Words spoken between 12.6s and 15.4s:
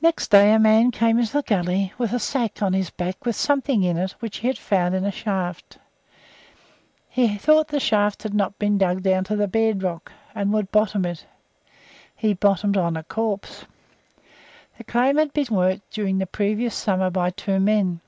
on a corpse. The claim had